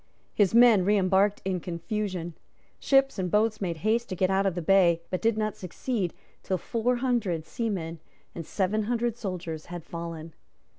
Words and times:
His 0.33 0.55
men 0.55 0.83
reembarked 0.83 1.43
in 1.45 1.59
confusion. 1.59 2.33
Ships 2.79 3.19
and 3.19 3.29
boats 3.29 3.61
made 3.61 3.77
haste 3.85 4.09
to 4.09 4.15
get 4.15 4.31
out 4.31 4.47
of 4.47 4.55
the 4.55 4.61
bay, 4.63 5.03
but 5.11 5.21
did 5.21 5.37
not 5.37 5.55
succeed 5.55 6.11
till 6.41 6.57
four 6.57 6.95
hundred 6.95 7.45
seamen 7.45 7.99
and 8.33 8.43
seven 8.43 8.85
hundred 8.85 9.15
soldiers 9.15 9.67
had 9.67 9.83
fallen. 9.83 10.33